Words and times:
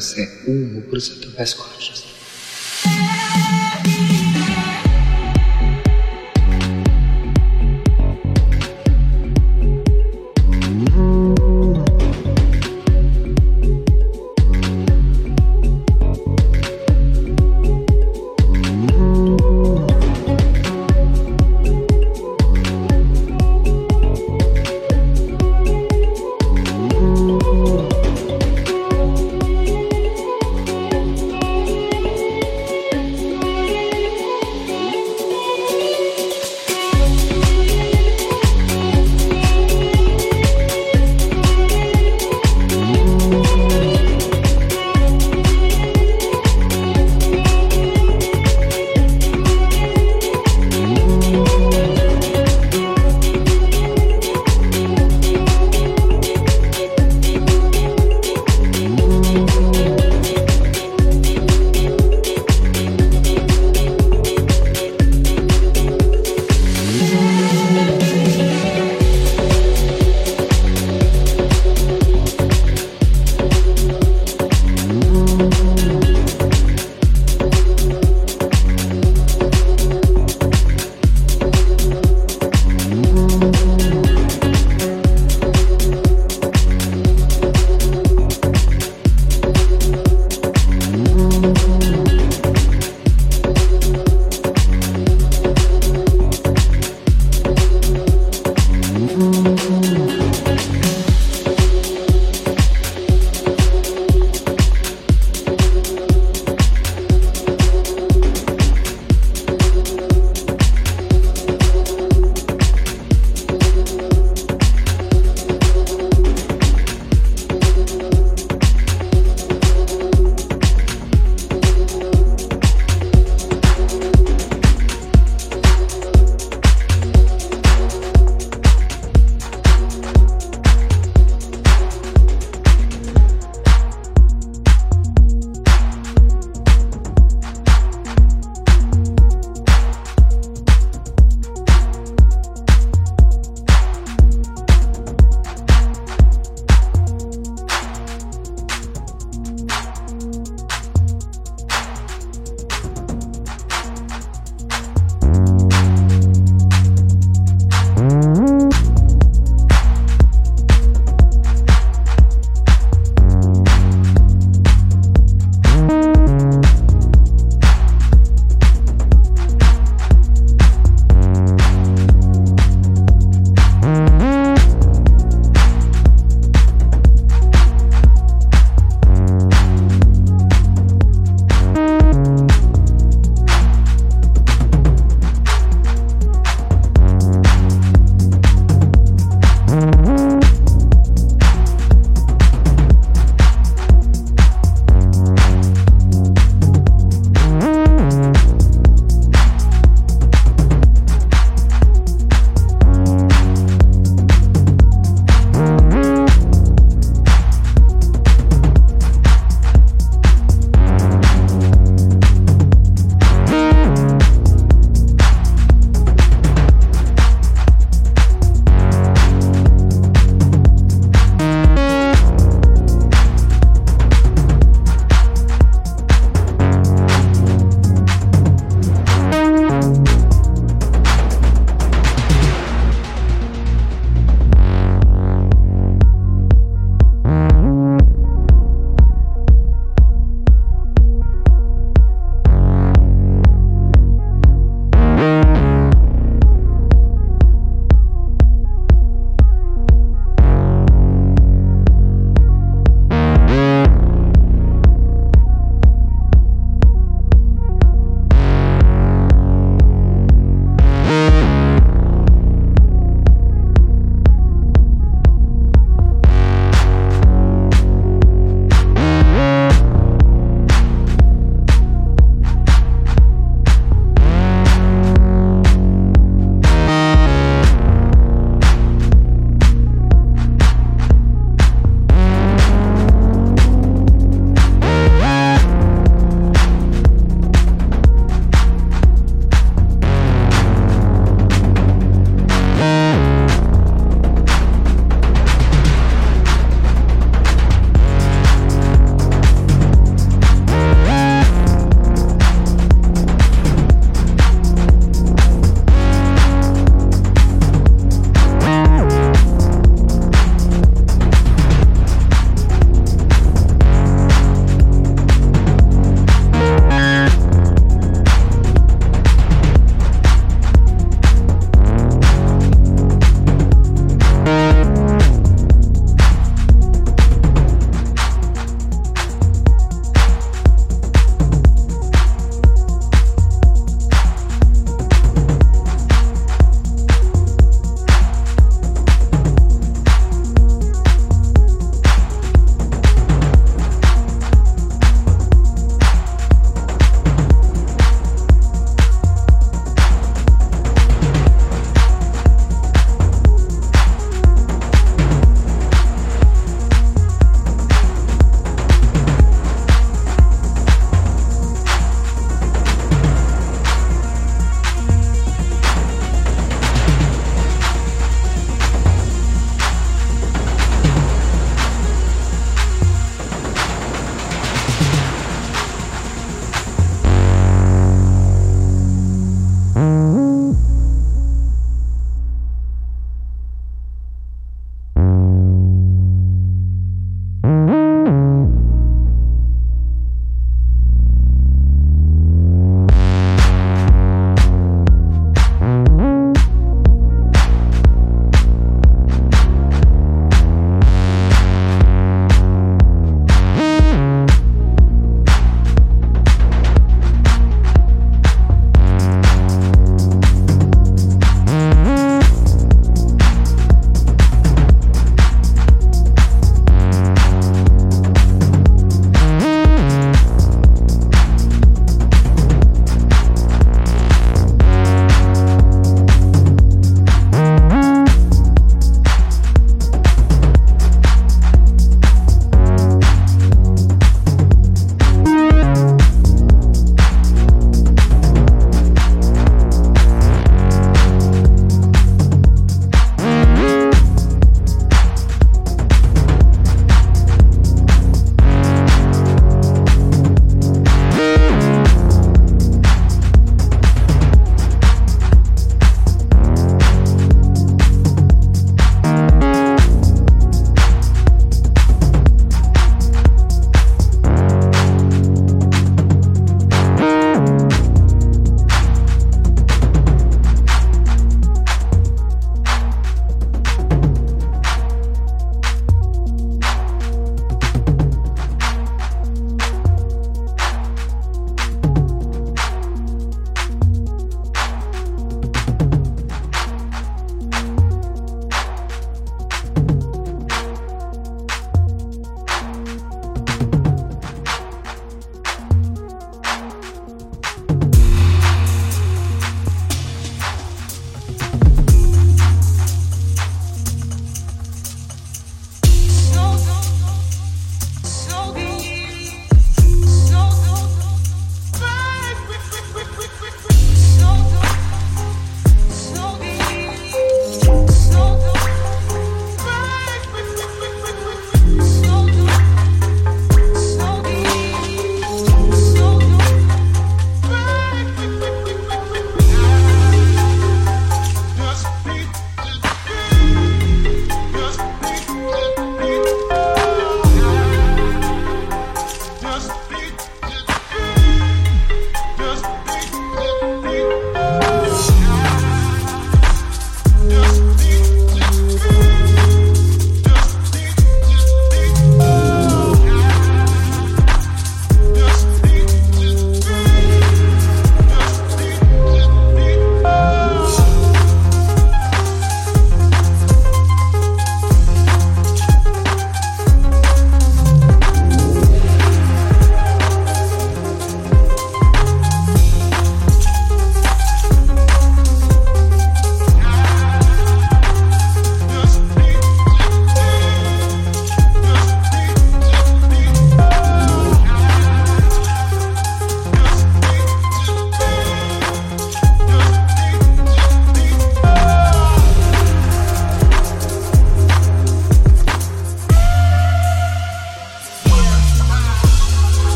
você. 0.00 0.42
Um, 0.46 0.80
por 0.80 0.98
isso 0.98 1.12
eu 1.12 1.20
tenho 1.32 2.07